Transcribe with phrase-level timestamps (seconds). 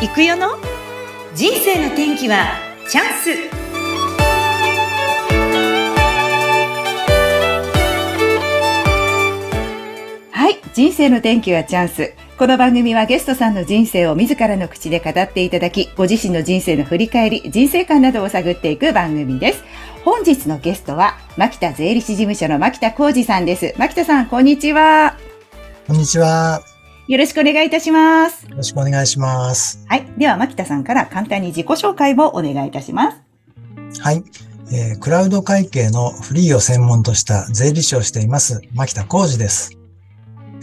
[0.00, 0.50] 行くよの？
[1.34, 2.52] 人生の天気は
[2.88, 3.30] チャンス
[10.30, 10.58] はい。
[10.72, 12.14] 人生の天気はチャンス。
[12.38, 19.64] この番組はゲストさんの人生を自らの口で語っていただき、ご自身の人生の振り返り、人生観などを探っていく番組です。
[20.04, 23.74] 本日のゲストは、牧田税理士事務所の牧田浩二さんです。
[23.76, 25.16] 牧田さん、こんにちは。
[25.88, 26.60] こんにちは。
[27.08, 28.46] よろしくお願いいたします。
[28.46, 29.82] よろしくお願いします。
[29.88, 30.06] はい。
[30.18, 34.02] では、牧田さんから簡単に自己紹介をお願いいたします。
[34.02, 34.22] はい。
[34.70, 39.72] えークラウド会計のフリーを専門とした税理士をしています、牧田浩二です。
[39.72, 39.78] よ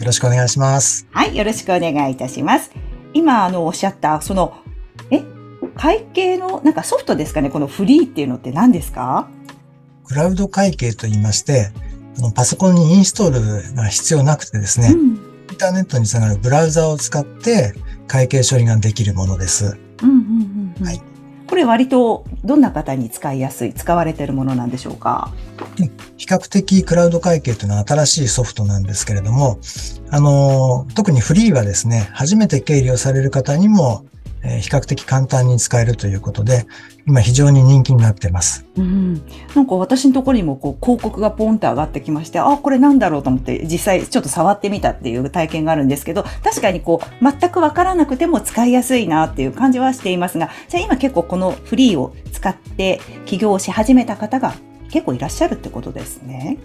[0.04, 1.08] ろしくお願いします。
[1.10, 1.36] はい。
[1.36, 2.70] よろしくお願いいたします。
[3.12, 4.54] 今、あの、おっしゃった、その、
[5.10, 5.24] え？
[5.76, 7.50] 会計の、なんかソフトですかね？
[7.50, 9.28] このフリーっていうのって何ですか？
[10.04, 11.72] クラウド会計と言いまして、
[12.36, 15.25] パソコンにインストールが必要なくてですね、うん。
[15.56, 17.72] インターネットにつながるブラウザを使って
[18.06, 19.78] 会計処理ができるものです。
[20.02, 20.86] うんうんうんうん。
[20.86, 21.00] はい。
[21.46, 25.32] これ割とどんな方に使いやすい、使われているものなんでしょうか？
[26.18, 29.58] 比較的クラウド会計というのは新しいソフトなんですけれども、
[30.10, 34.04] あの、特にフリーはですね、初めて経理をされる方にも、
[34.42, 36.66] え比較的簡単に使えるということで、
[37.06, 38.66] 今非常に人気になってます。
[38.76, 39.22] うん。
[39.54, 54.54] なんか私のところにもこう広告がポンって上がってきまして、あ、これなんだろうと思って実際ちょっと触ってみたっていう体験があるんですけど、確かにこう全くわからなくても使いやすいなっていう感じはしていますが、じゃあ今結構このフリーを使って起業し始めた方が
[54.90, 56.58] 結構いらっしゃるってことですね。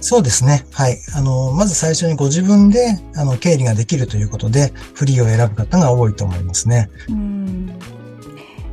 [0.00, 0.64] そうですね。
[0.72, 0.98] はい。
[1.14, 6.88] あの、まず最初にご自分で、あの、経理ができるということで、フリーを選ぶ方が多いと思いますね。
[7.08, 7.72] うん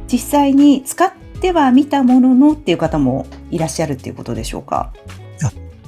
[0.08, 4.94] 実際に使ってはみたもののっていう方もいらっしゃるっていうことでしょうか？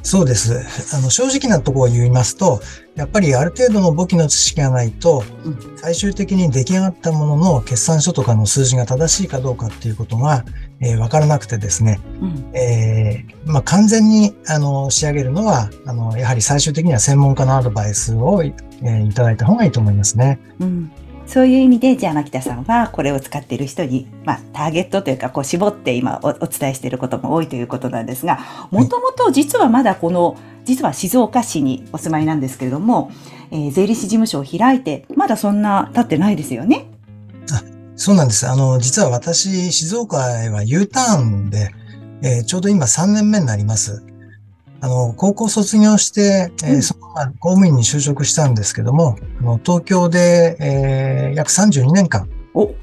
[0.02, 0.64] そうです。
[0.96, 2.62] あの、正直なところを言いますと、
[2.96, 10.46] やっぱりある程度の簿記の知識がないと、うん最終的に出来上がったものの決算書とかの数字が正しいかどうかっていうことが、
[10.80, 20.40] えーわからなくてですね、うんえーまあ、完全に、あの、仕上げるのは、あの、やはり最終的には専門家のアドバイスを、えーいただいた方がいいと思いますね。
[20.60, 20.92] うん
[21.28, 28.40] そういう意味で、じゃあ、牧田さんはこれを使っている人に、まあ、ターゲットというか、こう、絞って今おお伝えしていることも多いということなんですが、
[28.72, 33.12] もともと実はまだこの、実は静岡市にお住まいなんですけれども、
[33.52, 36.86] えー税理士事務所を開いて、まだそんな経ってないですよね。
[38.08, 38.48] そうなんです。
[38.48, 41.72] あの、実は私、静岡へは U ターンで、
[42.24, 44.02] えーちょうど今3年目になります。
[44.80, 52.74] あの、高校卒業して、えーうんそのまま公務員に就職したんですけども、あの東京で、えー約32年間、お、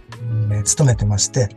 [0.51, 1.57] えー勤めてまして、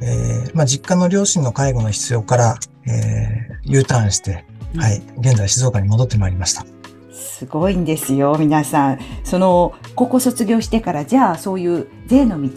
[0.00, 4.46] えーまあ、実家の両親の介護の必要から、えー U ターンして、
[4.78, 6.64] はい、現在静岡に戻ってまいりました。
[7.12, 8.98] すごいんですよ、皆さん。
[9.22, 12.48] その、高校卒業してから、じゃあ、そういう税の道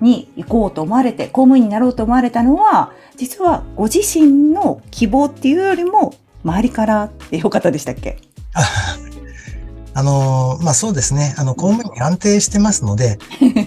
[0.00, 6.14] に行こうと思われて、公務員になろうと思われたのは、実はご自身の希望っていうよりも、
[6.44, 8.18] 周りからっていう方でしたっけ？
[8.54, 8.62] あ
[9.94, 11.34] あのーまあ、そうですね。
[11.36, 13.18] あの、公務員に安定してますので、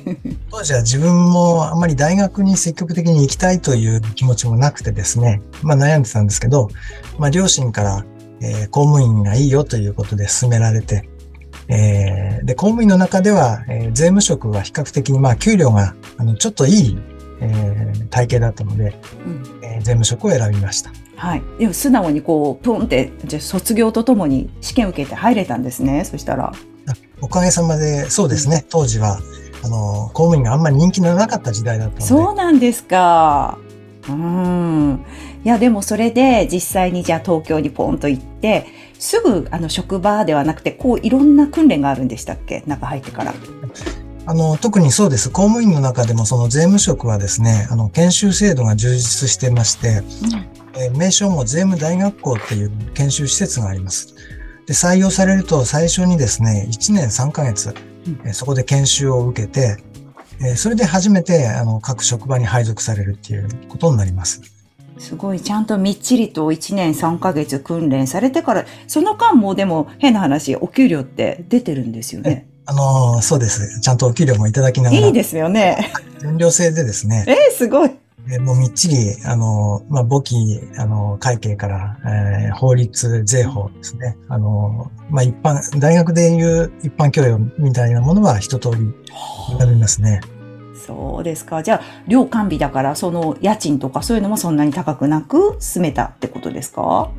[0.52, 6.70] 当時は自分もあんまり大学に積極的に行きたいという気持ちもなくてですね、まあ悩んでたんですけど、
[7.20, 8.06] まあ両親から、
[8.42, 11.08] えー公務員がいいよということで勧められて、
[11.68, 16.98] えーで、公務員の中では、えー税務職は比較的にまあ給料があのちょっといい、
[17.42, 18.96] えー体系だったので、
[19.26, 19.60] うん。
[19.64, 20.92] えー税務職を選びました。
[21.16, 21.42] はい。
[21.60, 26.04] でも素直にこう、プンって、じゃあ卒業とともに試験受けて入れたんですね。
[26.04, 26.52] そしたら。
[27.22, 29.20] おかげさまで、そうですね、当時は、
[29.64, 33.58] あの、公務員があんまり人気のなかった時代だったので、そうなんですか。
[34.10, 35.06] うん。
[35.44, 38.66] いや、でもそれで実際にじゃあ東京にポンと行って、
[39.00, 42.64] すぐあの職場ではなくて、こういろんな訓練があるんでしたっけ？
[42.66, 43.34] 中入ってから。
[44.28, 45.30] あの、特にそうです。
[45.30, 50.02] 公務員の中でもその税務職はですね、あの、研修制度が充実してまして、
[50.78, 54.16] えー名称も税務大学校っていう研修施設があります。
[54.66, 59.78] で、採用されると最初にですね、1年3ヶ月、うんえーそこで研修を受けて、
[60.42, 64.42] えーそれで初めて、あの、各職場に配属されるっていうことになります。
[64.98, 72.48] すごい、ちゃんとみっちりと1年3ヶ月訓練されてから、その間もでも変な話、お給料って出てるんですよね。
[72.68, 73.80] あのーそうです。
[73.82, 75.92] ちゃんとお給料もいただきながら、いいですよね。
[76.20, 77.92] 全寮制でですね、えー、すごい。
[78.28, 78.96] えーもうみっちり、
[79.26, 80.36] あの、まあ、簿記、
[80.78, 84.18] あの、会計から、えー法律、税法ですね。
[84.30, 88.94] あの、まあ、一般、大学でいう一般教養みたいなものは一通り
[89.60, 90.22] 学びますね。
[90.86, 91.64] そうですか。
[91.64, 97.10] じゃあ、寮完備だから、その家賃とかそういうのもそんなに高くなく住めたってことですか？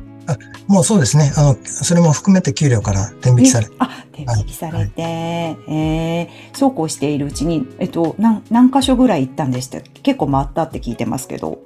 [0.67, 1.31] もうそうですね。
[1.37, 10.01] あの、それも含めて給料から転引きされえあ、転引きされて、えーそうこうしているうちに、えっと、何、何箇所ぐらい行ったんでしたっけ？
[10.01, 11.59] 結構回ったって聞いてますけど。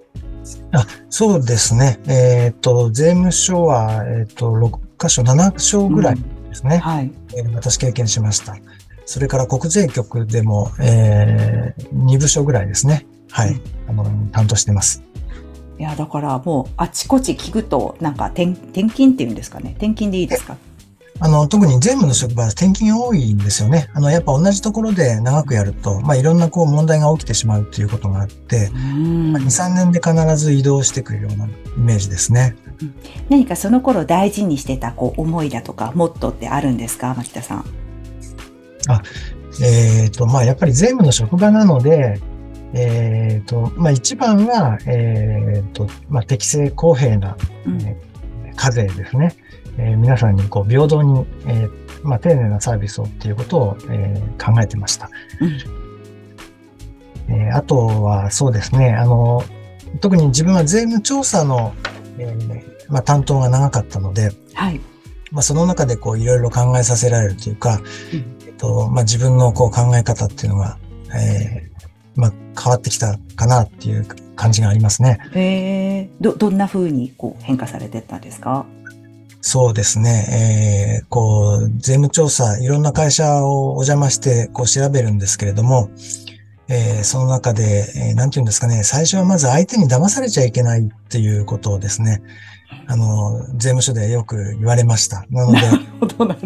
[1.09, 1.99] そうですね。
[2.07, 6.21] えっ、と、税務署は、えっ、と、6箇所、7所ぐらいで
[6.55, 6.77] すね。
[6.77, 7.11] はい。
[7.35, 8.55] えー私経験しました。
[9.11, 13.05] それから国税局でも、えー、2部署ぐらいですね。
[13.29, 13.61] はい。
[13.89, 15.03] あの、担当してます。
[15.77, 19.71] いや、だからもう、あちこち聞くと、なんか、転、転勤っていうんですかね。
[19.71, 20.55] 転勤でいいですか？
[21.19, 23.89] あの、特に税務の職場は転勤多いんですよね。
[23.93, 32.55] あの、やっぱ同じところで長くやると、まあ、いろんなこう問題が起きてしまうということがあってう、んまあ2、3年で必ず移動してくるようなイメージですね。
[33.29, 37.80] 何かその頃大事にしてた、こう、思いだとか、モットーってあるんですか牧田さん？
[39.61, 42.19] えっ、と、まあ、やっぱり税務の職場なので、
[42.73, 47.35] えっ、と、まあ、一番は、えっ、と、まあ、適正公平な
[47.65, 47.97] うんえ
[48.55, 49.35] 課税ですね。
[49.77, 51.71] えー皆さんにこう平等に、えー
[52.03, 55.09] まあ、丁寧なサービスをっていうことを、えー考えてました。
[57.29, 59.43] えーあとはそうですね、あの、
[59.99, 61.73] 特に自分は税務調査の、
[62.17, 64.79] えーまあ、担当が長かったので、はい。
[65.31, 67.81] まあ、その中でこういろいろ考えさせられるというか、
[68.13, 70.77] うんと、まあ、自分のこう考え方っていうのが、
[71.15, 74.05] えーまあ、変わってきたかなっていう
[74.35, 75.19] 感じがありますね。
[75.33, 78.67] えー、ど、どんな風にこう変化されてったんですか？
[79.41, 81.01] そうですね。
[81.01, 85.89] えー、こう、税務調査、いろんな会社をお邪魔して、こう調べるんですけれども、
[86.71, 92.21] えーその中で、えーなんて言うんですかね、最初はまず相手に騙されちゃいけないっていうことをですね、
[92.87, 95.25] あの、税務署でよく言われました。
[95.29, 95.59] なので、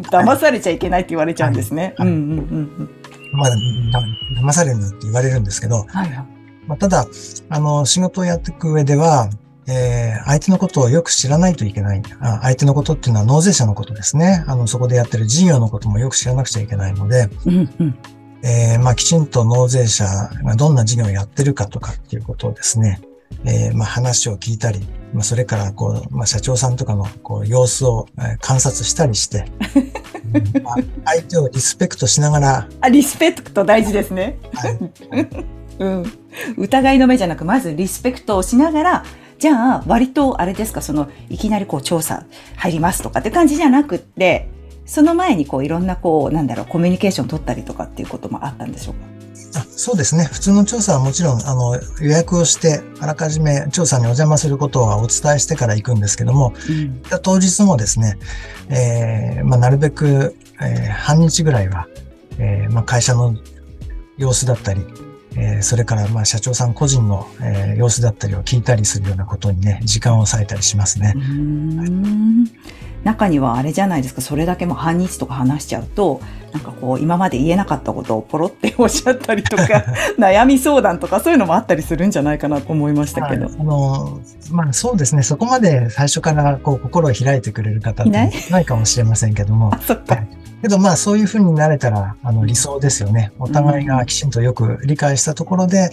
[0.10, 1.94] 騙されちゃいけないって言われちゃうんですね。
[1.98, 2.40] はいうんうんうん
[3.34, 3.38] うん。
[3.38, 3.56] まあ、だ
[4.42, 6.26] 騙されるなって言われるんですけど、はいはい。
[6.68, 7.06] まあ、ただ、
[7.50, 9.30] あの、仕事をやっていく上では、
[9.68, 12.02] えー相手のことをよく知らないといけない。
[12.20, 14.44] あ相手のことっていうのは納税者のことですね。
[14.48, 17.96] あの、そこでやってる事業のこともよく知らなくちゃいけないので、うんうん。
[18.48, 20.06] えーまあ、きちんと納税者
[20.44, 23.02] がどんな事業をやってるかとかっていうことをですね、
[23.44, 24.82] えーまあ、話を聞いたり、
[25.16, 29.46] まあ、それから、こう、まあ、社長さんとかの、こう、様子をえー観察したりして、
[30.36, 30.76] う んまあ
[31.06, 34.38] 相手をリスペクトしながら、あ、リスペクト大事ですね。
[34.54, 34.78] はい
[35.80, 36.06] うん。
[36.58, 39.06] 疑いの目じゃなく、まずリスペクトをしながら、
[39.40, 42.26] じゃあ、割と、あれですか、その、いきなりこう、調査
[42.58, 44.50] 入りますとかって感じじゃなくって、
[44.86, 49.60] その前にこう、いろんなこう、なんだろう、コミュニケーション取ったりとかっていうこともあったんでしょうか？
[49.60, 50.26] あそうですね。
[50.26, 57.02] 普通の調査はもちろん、あの、予約をして、あらかじめ調査にお邪魔することはお伝えしてから行くんですけども、うん。
[57.22, 58.18] 当日もですね、
[58.70, 61.88] えーまあ、なるべく、えー半日ぐらいは、
[62.38, 63.36] えーまあ、会社の
[64.18, 64.86] 様子だったり、
[65.38, 71.20] えーそれから、まあ、社長さん個人の、えー様子だったりを聞いたりするようなことにね、時間を割いたりしますねう。
[71.20, 72.46] ーん
[73.06, 76.20] 中にはあれじゃないですか、それだけも半日とか話しちゃうと、
[76.56, 79.64] なんかこう、今まで言えなかったことをポロっておっしゃったりとか、
[80.18, 83.48] 悩み相談とかそういうのもあったりするんじゃないかなと思いましたけど。
[83.48, 84.20] はいあの、
[84.52, 88.24] まあそうですね、そこまで最初からこう心を開いてくれる方っていな
[88.62, 88.66] い？
[88.66, 90.18] かもしれませんけどもあ、、そっか。
[90.62, 93.34] けどまあそういうふうになれたらあの理想ですよね。
[93.38, 95.92] お互いがきちんとよく理解したところで、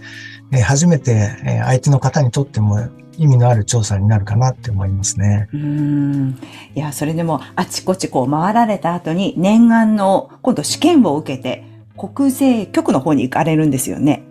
[0.52, 2.78] えー初めてえー相手の方にとっても
[3.18, 5.46] 意味のある調査になるかなって思いますね。
[5.52, 6.38] うーん。
[6.74, 11.64] いや、それでも、あちこちこう回られた後に、念願の、今度試験を受けて、
[11.96, 14.22] 国税局の方に行かれるんですよね。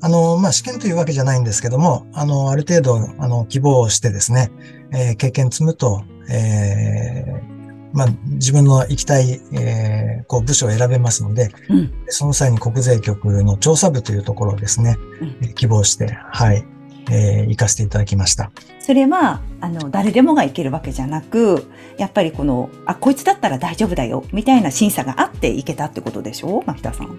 [0.00, 4.52] あの、まあ試験というわけじゃないんですけども、あの、ある程度あの希望をしてですね、
[4.92, 7.56] えー経験積むと、えー
[7.92, 11.92] まあ自分の行きたい、えーこう部署を選べますので、うん。
[12.06, 14.96] その際に国税局の調査部というところをですね、
[15.42, 16.64] うん希望して、はい、
[17.10, 18.50] えー行かせていただきました。
[18.80, 27.18] それは、あの、誰でもがいけるわけじゃなく、やっぱりこの、あ、こいつだったら大丈夫だよ、みたいな審査があっていけたってことでしょ牧田さん。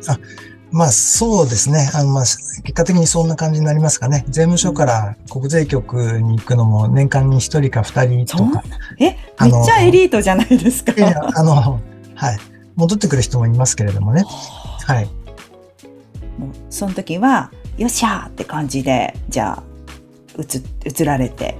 [0.72, 1.89] まあそうですね。
[1.94, 4.25] あの、まあ、結果的にそんな感じになりますかね。
[4.27, 8.63] 税務署から国税局に行くのも年間に一人か二人とか。
[9.00, 10.91] え、めっちゃエリートじゃないですか。
[10.91, 11.79] いやあの、
[12.15, 12.39] はい。
[12.75, 14.25] 戻ってくる人もいますけれどもね。
[14.86, 15.06] はい。
[16.38, 19.63] もうその時は、よっしゃーって感じで、じゃあ、
[20.38, 21.56] 移、移られて。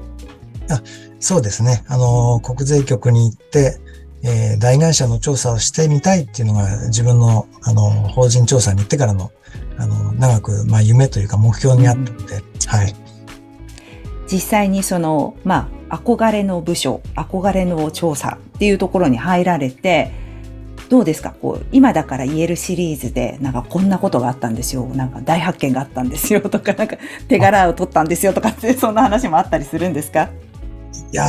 [1.20, 1.84] そうですね。
[1.88, 3.80] あの、国税局に行って、
[4.24, 9.32] えー大会社の調査をしてみたいっていうのが自分の、あの、法人調査に行ってからの、
[9.78, 12.94] あの、長く、まあ、夢というか目標にあったので、はい。
[14.32, 20.12] 実際にその、まあ、憧れの部署、憧れの調査っていうところに入られて、
[20.90, 21.34] どうですか？
[21.42, 24.86] こう、今だから言えるシリーズで、なんかこんなことがあったんですよ。
[24.86, 30.30] なんか大発見があったんですよ とか、なんか手柄を取ったんですよとかって、そんな話もあったりするんですか？
[31.12, 31.26] いや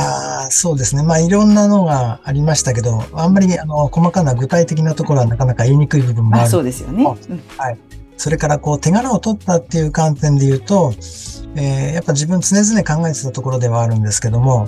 [0.47, 1.03] ー、そうですね。
[1.03, 6.49] まあ、いろんなのがありましたけど、あんまり、あの、細かな具体的なところはなかなか言いにくい部分もああ、る。
[6.49, 7.05] そうですよね。
[7.07, 7.41] あうん
[8.17, 10.91] それから、こう、手柄を取ったっていう観点で言うと、
[11.55, 14.67] えーやっぱ自分常々考えてたところではあるんですけども、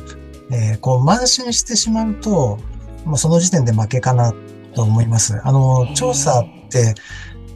[0.51, 2.60] えーこう、慢心してしまうと、
[3.03, 4.33] もうその時点で負けかな
[4.74, 5.40] と思います。
[5.44, 6.96] あの調査って、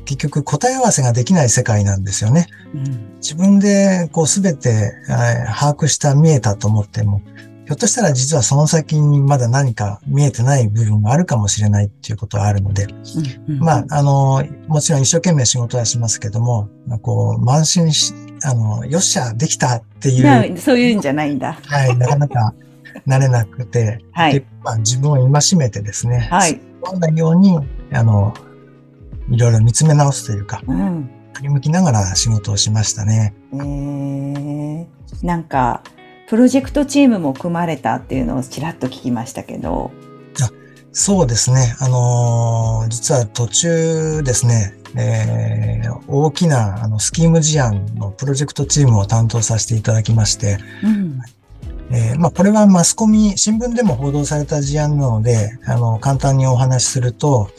[0.06, 2.48] 結局答え合わせができない世界なんですよね。
[2.74, 7.22] うん自分でこうすべてえー把握した見えたと思っても、
[7.66, 12.88] ひょっとしたら実はその先にまだ何か見えてない部分があるかもしれないっていうことはあるので、
[13.48, 16.70] うんまあ、あの、もちろん一生懸命仕事はしますけども、
[17.02, 21.54] こう、慢心し、あの、よっしゃ、できたっていう、そういうんじゃないんだ。
[21.64, 22.54] はい、なかなか
[23.08, 26.62] 慣れなくて、 はいでまあ、自分を戒めてですね、はい。
[26.86, 27.60] そうなように、
[27.92, 28.34] あの、
[29.30, 31.10] いろいろ見つめ直すというか、うん。
[31.34, 33.34] 振り向きながら仕事をしましたね。
[33.54, 34.88] えー、
[35.24, 35.82] なんか、
[36.28, 39.92] プロジェクトチームも組まれたっていうのをちらっと聞きましたけど。
[40.98, 41.76] そうですね。
[41.82, 51.20] あのー実は途中ですね、えー大きなあのスキーム事案のプロジェクトチームを担当させていただきまして、うん。
[51.92, 57.50] えーまあ、これはマスコミ、新聞でも報道された事案なので、あの、簡単にお話しすると、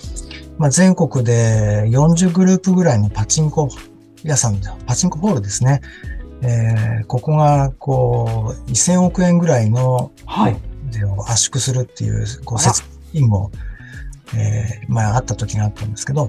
[0.58, 3.68] まあ、全国で40グループぐらいのパチンコ
[4.24, 5.80] 屋さん、パチンコホールですね。
[6.42, 10.56] えーここが、こう、1000億円ぐらいのはい。
[10.90, 13.50] 税を圧縮するっていう、こう、説明も、
[14.34, 16.28] えーまあ、あった時があったんですけど、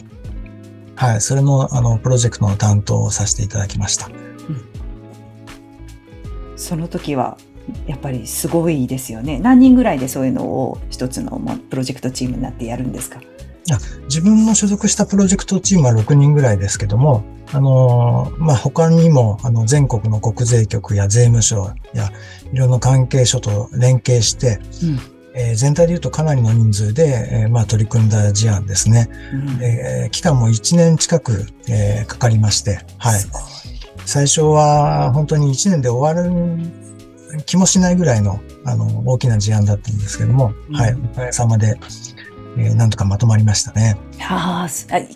[0.95, 4.09] はい、それの、あの、プロジェクトの担当をさせていただきました。
[6.55, 7.37] その時は、
[7.85, 9.39] やっぱりすごいですよね。
[9.39, 13.19] 何人ぐらいでそういうのを一つのまあプロジェクトチームになってやるんですか？
[14.07, 22.09] 自分の所属したプロジェクトチームは6人ぐらいですけども、あのーまあ、他にも、あの、全国の国税局や税務署や、
[22.53, 24.99] いろんな関係所と連携して、うん。
[25.35, 29.09] えー全体で言うとかなりの人数で、えーまあ、取り組んだ事案ですね。
[29.33, 33.19] うんえー期間も1年近く、えーかかりまして、はい。
[34.05, 36.31] 最初は本当に1年で終わる
[37.45, 40.93] 気もしないぐらいの、あの、大きな事案だったんですけども、うんはい。
[40.93, 41.77] おかげさまで、
[42.59, 43.97] えーなんとかまとまりましたね。
[44.17, 44.67] はあ、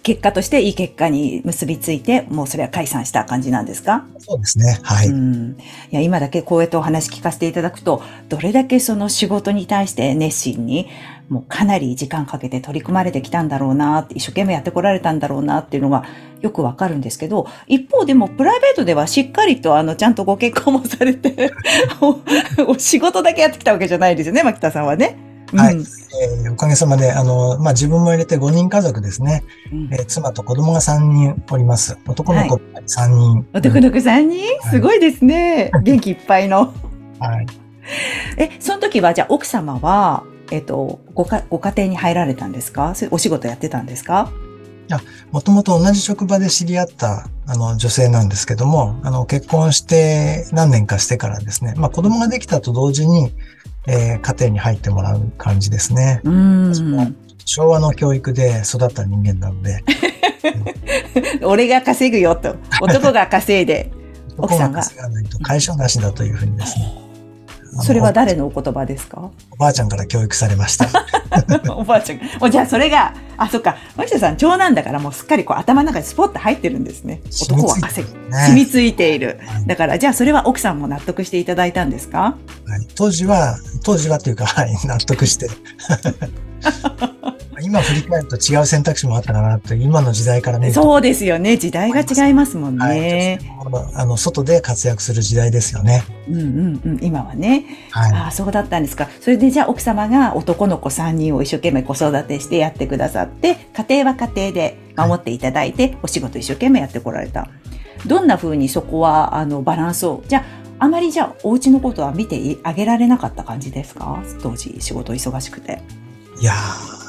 [0.03, 4.05] 結果としていい結果に結びついて、もうそれは解散した感じなんですか？
[4.19, 4.77] そうですね。
[4.83, 5.07] はい。
[5.07, 5.57] うん、
[5.91, 10.87] いや今だけこうやってお話聞かせていただくと、どれだけその仕事に対して熱心に、
[11.31, 16.03] もうかなり時間かけて取り組まれてきたんだろうなって、一生懸命やってこられたんだろうなっていうのが
[16.41, 21.53] よくわかるんですけど、一方でもプライベートではしっかりとあの、ちゃんとご結婚もされて、
[22.01, 22.19] お
[22.73, 25.15] お仕事だけやってきたわけじゃないですよね、牧田さんはね。
[25.55, 29.45] はいうんえーおかげさまで、あの、まあ、自分も入れて5人家族ですね。
[29.71, 31.97] うんえー妻と子供が3人おります。
[32.07, 33.47] 男の子3人。
[33.53, 34.43] 男の子3人？
[34.69, 35.71] すごいですね。
[35.81, 36.73] 元気いっぱいの。
[37.19, 37.45] はい。
[38.37, 42.93] え、その時は、じゃあ奥様は、えっと、ごか、ご家庭に入られたんですか？
[42.95, 44.31] それお仕事やってたんですか？
[45.31, 53.31] もともと同じ職場で知り合った、あの、女性なんですけども、あの、結婚して何年かしてからですね、まあ、子供ができたと同時に、
[53.87, 56.19] えー家庭に入ってもらう感じですね。
[56.25, 57.15] うーん。
[57.45, 59.81] 昭和の教育で育った人間なので、
[61.43, 62.55] 俺が稼ぐよと。
[62.81, 63.91] 男が稼いで。
[64.37, 66.93] 奥さんが男が稼がないと会社なしだというふうにですね。
[67.79, 69.31] それは誰のお言葉ですか？
[69.51, 70.87] おばあちゃんから教育されました。
[71.73, 72.25] おばあちゃんが。
[72.41, 73.77] おじゃあそれが、あ、そっか。
[73.95, 77.21] 牧田さん、長男だからもうすっかりこう頭の中にスポッと入ってるんですね。
[77.49, 78.13] 男は稼ぐ。
[78.29, 79.39] ね染みついている。
[79.45, 82.19] はいだから、じゃあそれは奥さんも納得していただいたんですか？
[82.19, 85.49] はい当時は、当時はというか、はい、納得して。
[87.61, 91.57] 今振り返ると違う選択肢もあったかなと、今の時代から見ると、そうですよね。
[91.57, 93.39] 時代が違いますもんはい、ね。
[93.41, 96.03] 女性もあの、外で活躍する時代ですよね。
[96.27, 96.99] うんうんうん。
[97.01, 97.65] 今はね。
[97.91, 98.11] はい。
[98.13, 99.07] ああ、そうだったんですか。
[99.19, 107.47] それでじゃあ奥様が男の子3人を一生懸命子育てしてやってくださって、家庭は家庭で守っていただいて、お仕事一生懸命やってこられた。
[108.07, 110.43] どんな風にそこは、あの、バランスを、じゃあ、
[110.83, 114.23] あまりじゃあ、お家のことは見てあげられなかった感じですか？
[114.41, 115.83] 当時、仕事忙しくて。
[116.39, 117.00] いやー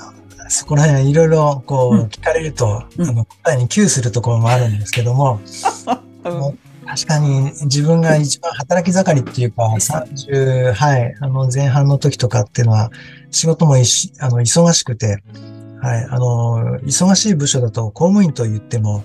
[0.52, 2.02] そこら辺いろいろこううん。
[2.08, 3.08] 聞かれると、うん。
[3.08, 5.40] あの答えに窮するところもあるんですけども、
[6.24, 6.58] うん。
[6.86, 12.90] 確かに自分が一番働き盛りっていうか、です30、はい、あの前半の時とかっていうのは、
[13.30, 15.22] 仕事もいしあの忙しくて、
[15.80, 19.04] はい、あの、忙しい部署だと公務員と言っても、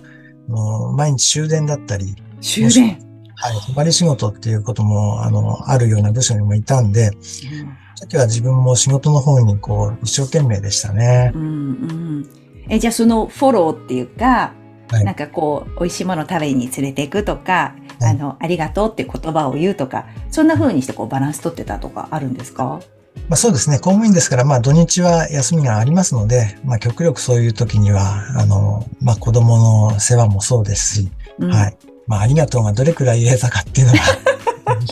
[0.50, 3.00] あの毎日終電だったり、終電。
[3.40, 11.38] はい、泊まり仕事っていうことも、あの、あるような部署にもいたんで、その時は自分も仕事の方にこう、一生懸命でしたねう。
[11.38, 12.30] んうん。
[12.70, 14.54] え、じゃあそのフォローっていうか、
[14.90, 22.80] はいなんかこう、美味しいもの食べに連れて行くとか、あの、ありがとうって言葉を言うとか、そんな風にしてこうバランス取ってたとかあるんですか？
[23.28, 23.80] まあ、そうですね。
[23.80, 29.58] 公務員ですから、まあ土日は休みがありますので、まあ極力そういう時には、あの、まあ子供
[29.90, 31.78] の世話もそうですし、うんはい。
[32.06, 34.00] まあありがとうがどれくらい言えたかっていうのが、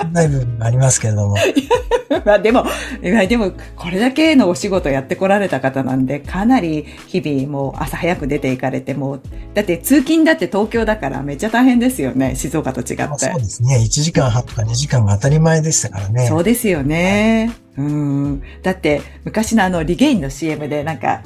[0.03, 1.35] ない部分がありますけれども、
[2.25, 2.65] まあでも、
[3.01, 9.19] でも、これだけのお仕事やってこられた方なんで、かなり日々もう朝早く出て行かれても、
[9.53, 13.39] だって通勤だって東京だからめっちゃ大変ですよね、静岡と違まあってそう。
[13.39, 13.77] ですね。
[13.77, 16.27] 1時間半とか2時間が当たり前でしたからね。
[16.27, 17.51] そうですよね。
[17.77, 18.41] うん。
[18.63, 21.21] だって、昔のあの、リゲインの CM でなんか、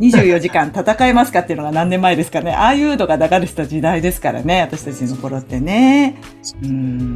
[0.00, 2.52] 24時間戦えますかっていうのが何年前ですかね。
[2.52, 4.62] ああいうのが流れてた時代ですからね。
[4.62, 6.16] 私たちの頃ってね。
[6.62, 7.14] うん。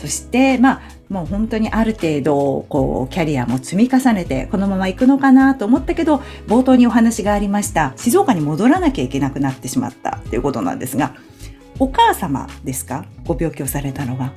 [0.00, 11.14] そして、まあ、もう本当にある程度、こう、キャリアも積み重ねて、このまま行くのかなと思ったけど、冒頭にお話がありました、静岡に戻らなきゃいけなくなってしまったということなんですが、
[11.78, 13.04] お母様ですか？
[13.26, 14.32] ご病気をされたのが。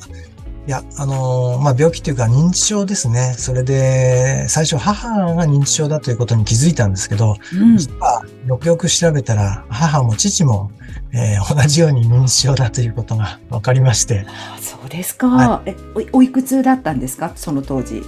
[0.68, 3.34] いや、あのーまあ、病気というか認知症ですね。
[3.38, 7.78] それで、最初母が認知症だということに気づいたんですけど、うん。
[7.78, 10.72] 実はよくよく調べたら、母も父も、
[11.12, 15.28] えー同じように認知症だということが 分かりまして、あそうですか。
[15.28, 15.76] はえ
[16.14, 17.32] お、おいくつだったんですか？
[17.36, 18.04] その当時。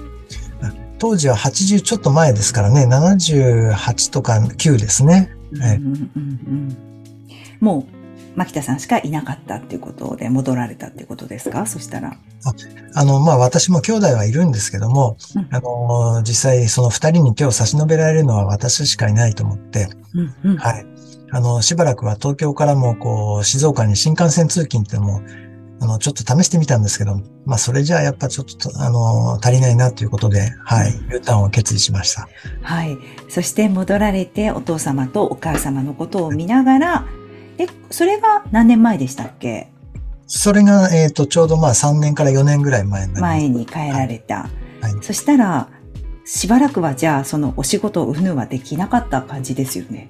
[1.00, 5.32] 当時は80ちょっと前ですからね、78とか9ですね。
[5.60, 6.78] はいうんうんうんうん
[7.60, 8.01] もう、
[8.36, 11.66] 牧田さんしかいなかったっていうことで戻られたっていうことですか？
[11.66, 12.18] そしたら。
[12.94, 20.86] あの、まあ、私も兄弟はいるんですけども、うんあのー実際その二人に手を差し伸べられるのは私しかいないと思って、うんうんはい。
[21.34, 25.22] あの、しばらくは東京からも、こう、静岡に新幹線通勤っていうのも、
[25.80, 32.28] あの、ちょっと試してみたんですけど、まあ、それじゃあやっぱちょっと、あの、足りないなということで、はい、U ターンを決意しました。
[32.64, 32.98] はい。
[33.30, 37.06] そして戻られてお父様とお母様のことを見ながら、
[37.58, 39.72] え、それが何年前でしたっけ？
[40.28, 43.14] それが、えっ、と、ちょうどまあ3年から4年ぐらい前に。
[43.14, 44.50] 前に帰られた。
[44.82, 45.70] はいそしたら、
[46.26, 50.08] しばらくはじゃあそのお仕事をうぬはできなかった感じですよね。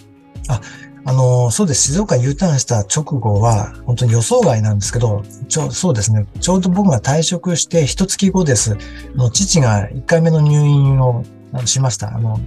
[1.04, 1.84] あの、そうです。
[1.94, 6.28] 静岡 U ターンした直後は、本当に予想外なんですけど、ちょ、そうですね。
[6.40, 8.78] ちょうど僕が退職して一月後です。
[9.16, 11.24] あの父が1回目の入院を
[11.66, 12.16] しました。
[12.16, 12.40] あの、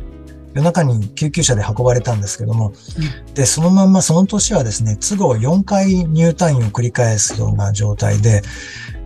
[0.55, 2.73] 夜中に救急車で運ばれたんですけども、
[3.35, 8.43] で、そのまんまその年はですね、都合4回入退院を繰り返すような状態で、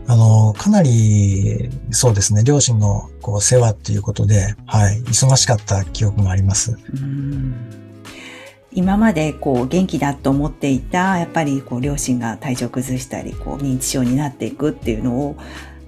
[0.06, 6.78] あの、かなり、そうですね、両親のこう世話っていうことで、はい、忙しかった記憶があります。
[6.94, 7.54] うん。
[8.72, 15.36] 今までこう元気だと思っていた、やっぱりこう両親が体調崩したり、こう認知症になっていくっていうのを、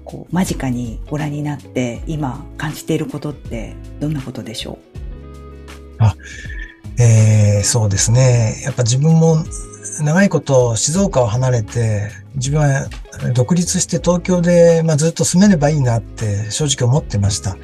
[0.05, 4.77] こう間近にご覧になって今感じていることってどんなことでしょ
[6.99, 8.61] えーそうですね。
[8.63, 9.43] やっぱ自分も
[10.03, 12.87] 長いこと静岡を離れて、自分は
[13.33, 17.57] 独立して東京で、まあ、ずっと住めればいいなって正直思ってました。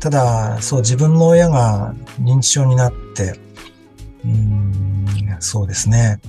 [0.00, 3.38] ただ、そう自分の親が認知症になって、
[4.24, 6.20] うーんそうですね。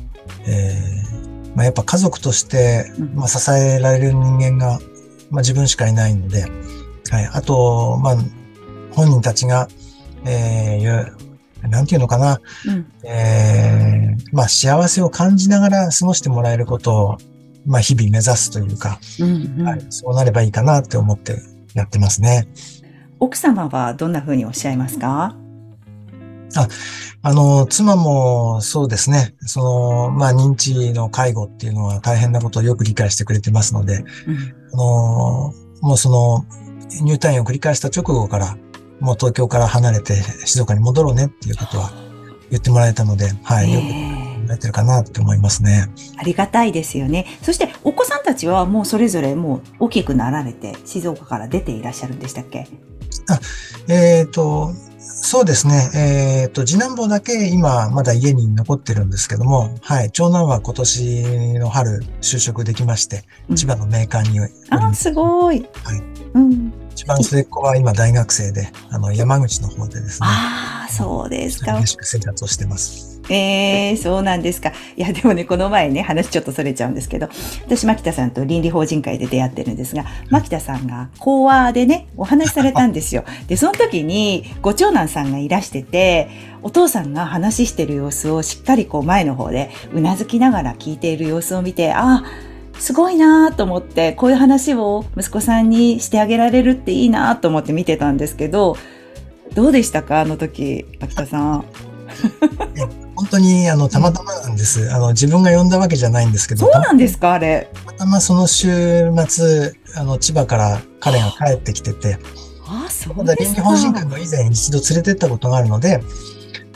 [0.46, 4.80] えーまあ、やっぱ家族として、うんまあ、支えられる人間が、
[5.30, 6.46] まあ、自分しかいないので、
[7.10, 7.30] はい。
[7.34, 8.18] あと、まあ、
[8.94, 9.68] 本人たちが、
[10.26, 11.18] えーいう
[11.70, 12.92] なんていうのかな、う、うん。
[13.04, 17.18] えーまあ幸せを感じながら過ごしてもらえることを、
[17.66, 19.68] まあ日々目指すというか、うんうん。
[19.68, 21.42] はい、そうなればいいかなって思って
[21.74, 22.48] やってますね。
[23.20, 25.36] 奥様はどんな風におっしゃいますか？
[27.24, 34.38] あの、妻もそうですね、その、まあ認知の介護っていうのは大変なことをよく理解してくれてますので、うん。
[34.74, 36.46] あの、もうその、
[37.04, 38.58] 入退院を繰り返した直後から、
[39.02, 41.92] もう東京から離れて静岡に戻ろうねっていうことは
[42.50, 45.88] 言ってもらえたので、はい、よくええ考えてるかなって思いますね。
[46.18, 47.26] ありがたいですよね。
[47.42, 52.68] そしてお子さんたちはもうそれぞれもう大きくなられて静岡から出ていらっしゃるんでしたっけ？
[53.88, 55.92] えっ、と、そうですね。
[55.94, 60.12] えっ、と、次男坊だけ今まだ家に残ってるんですけども、はい。
[60.12, 65.04] 長男は今年の春就職できまして、うん千葉のメーカーにおりあー、ます。
[65.04, 65.68] すごい。
[65.84, 66.02] はい
[66.34, 66.74] うん。
[67.02, 71.88] 一番末っ子は今大学生で、あの、山口の方でですね、ああ、そうですか楽。
[71.88, 73.20] しく生活をしてます。
[73.28, 74.72] ええそうなんですか。
[74.96, 77.28] いや、でもね、この前ね、話ちょっとそれちゃうんですけど、
[77.66, 83.24] 私、牧田さんと倫理法人会で出会ってるんですが、牧田さんが講話でね、お話しされたんですよ。
[83.48, 86.30] で、その時に、ご長男さんがいらしてて、
[86.62, 92.51] お父さんが話してる様子をしっかりこう前の方でうなずきながら聞いている様子を見て、ああ、
[92.82, 98.76] すごいなと思って、こういう話を息子さんにしてあげられるっていいなと思って見てたんですけど、
[99.54, 100.22] どうでしたか？
[100.22, 101.66] あの時、牧田さん。
[103.16, 104.94] 本当に、あの、たまたまなんでです。
[104.94, 107.34] あの、自分が呼んだわけじゃないんですけど、そうなんですか？
[107.34, 107.70] あれ。
[107.74, 112.18] たまたまその週末、あの、千葉から彼が帰ってきてて、
[112.68, 113.62] あ、そまだ倫理うですか。
[113.64, 116.02] 法人会も以前一度連れてったことがあるので、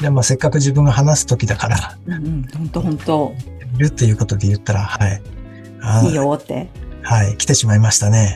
[0.01, 3.33] で、まあ、せっかく自分が話す時だから、うんうん、本当本当
[3.77, 5.21] いるっていうことで言ったら、はい。
[5.85, 6.67] あいいよって。
[7.07, 8.35] はい、来てしまいましたね。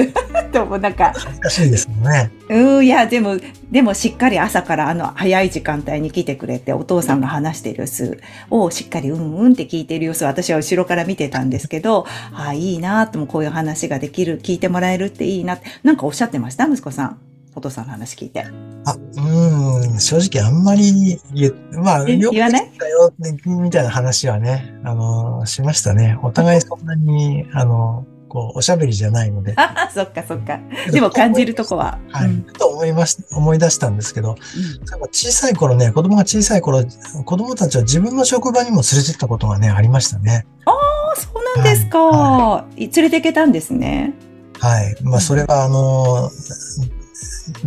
[0.52, 2.30] でもなんか、恥ずかしいですもんね。
[2.50, 3.38] うん、いや、でも、
[3.70, 16.66] でもしっかり朝からあの早い時間帯に来てくれて、お父さんが話している様子をしっかりうんうんって聞いている様子を私は後ろから見てたんですけど、ああ、いいなともこういう話ができる、聞いてもらえるっていいなって、なんかおっしゃってました？
[16.66, 17.29] 息子さん。
[17.54, 18.46] お父さんの話聞いて。
[18.84, 22.64] あ、うん、正直あんまり言え、まあ、えよく言わない？
[22.66, 23.12] できたよ、
[23.46, 26.18] みたいな話はね、あの、しましたね。
[26.22, 29.54] お互いそんなに、あの、こう、おしゃべりじゃないので。
[29.56, 30.60] ああ、そっかそっか。
[30.92, 31.98] でも感じるとこは。
[32.12, 32.42] はい。
[32.56, 36.84] と思いまし、思い出したんですけど、例えば小さい頃ね、子供が小さい頃、
[37.24, 40.46] 子供たちは自分の職場にも連れてったことがね、ありましたね。
[40.64, 44.14] ああ、そうなんですか、は連れて行けたんですね。
[44.60, 44.94] はい。
[45.02, 46.30] まあ、それは、あの、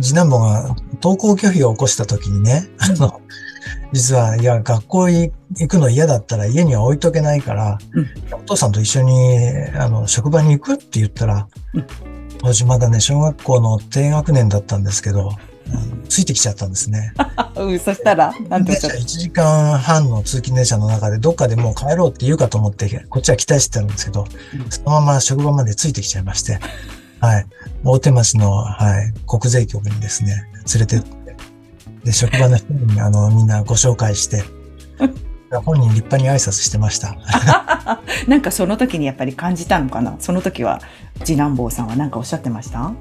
[0.00, 3.20] 次男坊が登校拒否を起こした時にね、あの、
[3.92, 5.32] 実は、いや、学校行
[5.68, 8.08] くの嫌だったら家には置いとけないから、うん。
[8.32, 9.38] お父さんと一緒に、
[9.76, 11.86] あの、職場に行くって言ったら、うん。
[12.38, 15.30] 当時まだね、小学校の低学年だったんですけど、
[16.08, 17.12] ついてきちゃったんですね。
[17.16, 24.70] あ うん、そしたら、なんておっしゃっ電車1時間半の通勤電車の中でどっかでもう帰ろうって言うかと思って、こっちは期待してたんですけど、うん。
[24.70, 26.58] そのまま職場までついてきちゃいまして、
[27.24, 27.46] はい。
[27.84, 31.36] 大手町の、はい、国税局にですね、連れてって、
[32.04, 34.44] で、職場の人にあの、みんなご紹介して、
[35.64, 37.14] 本人立派に挨拶してました。
[37.14, 40.16] た なんかその時にやっぱり感じたのかな？
[40.18, 40.82] その時は、
[41.24, 42.92] 次男坊さんは何かおっしゃってました？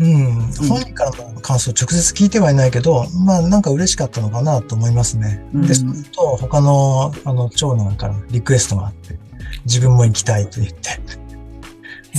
[0.00, 0.52] うん。
[0.68, 5.42] 本人からの感想直接聞いてはいないけど、まあなんか嬉しかったのかなと思いますね。
[5.54, 9.18] うんで、そのと他の、あの、長男からリクエストがあって、
[9.64, 11.00] 自分も行きたいと言って、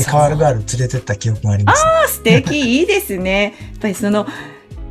[0.06, 1.92] カワルガール連れてった記憶があります、ね。
[2.06, 3.44] あ素敵、 いいですね。
[3.44, 4.28] やっぱりその、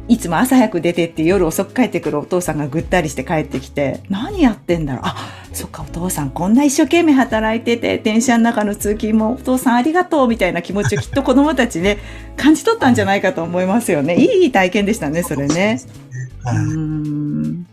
[0.09, 5.03] いつも朝早く出てって夜遅く帰ってくるお父さんがぐったりして帰ってきて、何やってんだろう。
[5.05, 5.17] あ、
[5.53, 11.99] そっか、お父さんこんな一生懸命働いてて、電車の中の通勤もお父さんありがとうみたいな気持ちをきっと子供たちね、
[12.37, 14.17] 感じ取ったんじゃないかと思いますよね。
[14.17, 15.81] いい体験でしたね、それね。
[16.43, 16.57] はい。
[16.57, 17.67] うーん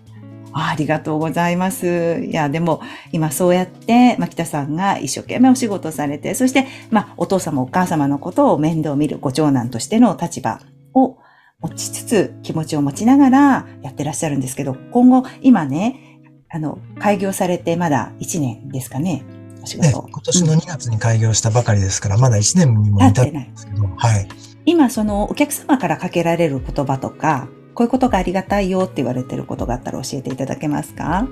[0.57, 2.25] あありがとうございます。
[2.25, 10.61] いや、でも、今そうやって、牧田さんが一生懸命お仕事されて、そして、まあ、お父様、お母様のことを面倒見るご長男としての立場
[10.93, 11.17] を
[11.59, 19.25] 持ちつつ、気持ちを持ちながらやってらっしゃるんですけど、今後、今ね、あの、開業されてまだ1年ですかね、
[19.61, 20.07] お仕ね、事。
[20.07, 24.27] 今年の2月に開業したばかりですから、まだ1年にも至ってないんですけど、はい。
[24.65, 31.27] 今、その、お客様からかけられる言葉とか、こういうことがありがたいよって言われてることがあったら教えていただけますか？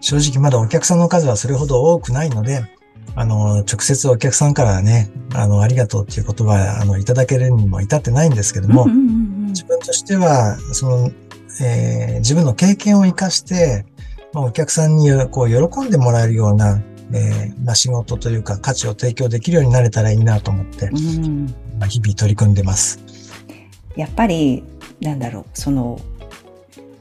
[0.00, 2.64] 正直まだお客さんの数はそれほど多くないので、
[3.14, 9.46] あの、直接お客さんからね、あの、ありがとうっていう言葉、あの、いただけるにも至ってないんですけども、うんうんうんうん。
[9.48, 11.10] 自分としては、その、
[11.62, 13.86] えー自分の経験を活かして、
[14.32, 21.46] まあ、お客さんにこう喜んでもらえるような、えーまあ、仕事というか価値を提供できるようになれたらいいなと思って、うん。
[21.78, 23.00] まあ、日々取り組んでます。
[23.96, 24.62] やっぱり、
[25.00, 26.00] なんだろう、その、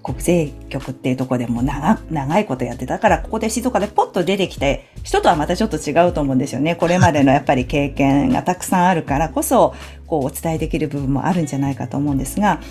[0.05, 6.75] 国税局っていうとこでも長長いことやってたから、ここで静岡でポッと出てきて、人とはまたちょっと違うと思うんですよね。
[6.75, 9.73] これまでのやっぱり経験がたくさんあるからこそ、
[10.05, 12.61] こうお伝えできる部分もあるんじゃないかと思うんですが、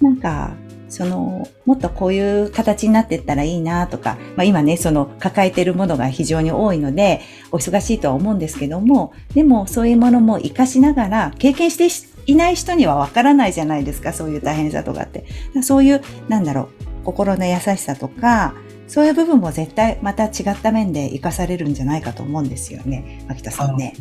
[0.00, 0.52] なんか、
[0.88, 11.88] その、もっとこういう形になっていったらいいなとか、まあ今ね、その抱えているものが非常に多いので、お忙しいとは思うんですけども、でもそういうものも活かしながら、経験して
[12.28, 15.24] いない人にはわからないじゃないですか、そういう大変さとかって。
[15.62, 16.68] そういう、なんだろ
[17.02, 18.54] う、心の優しさとか、
[18.86, 23.94] そういう部分も絶対また違った面で活かされるんじゃないかと思うんですよね、牧田さんね。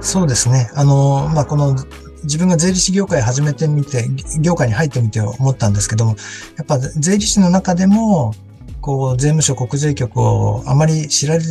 [0.00, 0.70] そうですね。
[0.74, 1.76] あの、まあ、この、
[2.22, 4.08] 自分が税理士業界始めてみて、
[4.40, 6.16] 業界に入ってみて思ったんですけども、
[6.56, 8.32] やっぱ税理士の中でも、
[8.80, 11.42] こう、税務署国税局をあまり知られ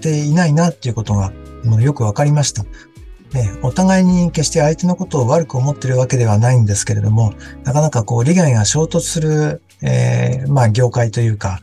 [0.00, 1.32] ていないなっていうことが、
[1.64, 2.64] あのよくわかりました。
[3.34, 11.60] ね、お互いに決して相手のことを悪く思ってるわけではないんですけれども、なかなかこう、利害が衝突する、えーまあ、業界というか、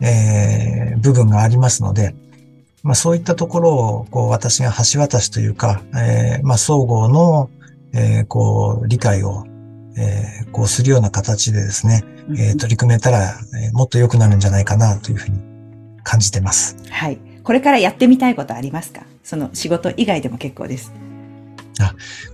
[0.00, 2.14] えー部分がありますので、
[2.82, 7.50] まあそういったところを、こう私が橋渡しというか、えーまあ総合の、
[7.92, 9.44] えーこう理解を、
[9.96, 15.38] えーこうするような形でですね、えー取り組めたら、えーもっと良くなるんじゃないかなというふうに
[16.02, 16.76] 感じてます。
[16.90, 17.18] はい。
[17.42, 19.02] これからやってみたいことありますか？
[19.22, 20.92] その仕事以外でも結構です。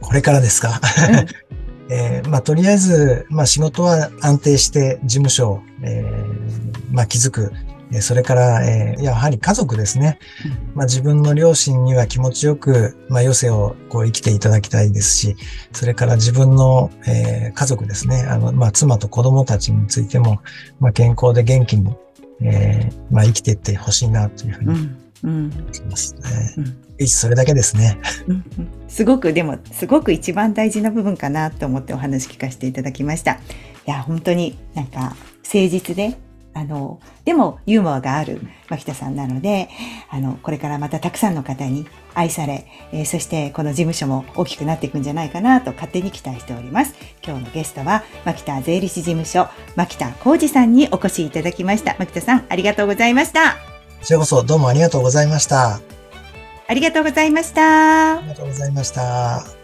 [0.00, 0.80] これからですか、
[1.88, 7.52] えーまあとりあえず、まあ仕事は安定して事務所を、えーまあ築く、
[7.94, 10.18] えそれから、えーやはり家族ですね。
[10.74, 15.36] まあ、自分の両親には気持ちよく、まあ、余生をこう生きていただきたいですし、
[15.72, 18.22] それから自分の、えー家族ですね。
[18.28, 20.40] あの、まあ、妻と子供たちについても、
[20.80, 21.94] まあ、健康で元気に、
[22.40, 24.90] えーまあ、生きていってほしいなというふうに
[25.28, 25.50] 思う
[25.90, 26.16] ます。
[26.56, 27.98] うんえーそれだけですね。
[28.28, 33.32] うんうんすごくでもすごく一番大事な部分かなと思ってお話聞かせていただきました。
[33.32, 33.38] い
[33.86, 36.18] や本当になんか誠実で
[36.54, 39.70] あのでもユーモアがある牧田さんなので
[40.10, 46.94] あのこれからまたたくさんの方に愛され、えーそしてこの事務所も大きくなっていくんじゃないかなと勝手に期待しております。
[47.26, 51.96] 今日のゲストは牧田税理士事務所牧田浩二さんにお越しいただきました。
[51.98, 53.71] 牧田さんありがとうございました。
[54.02, 55.80] こちらこそどうもありがとうございました。
[56.66, 58.20] ありがとうございましたあ。
[58.20, 59.61] りがとうございました。